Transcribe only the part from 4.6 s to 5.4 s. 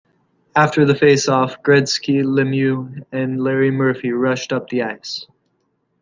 the ice.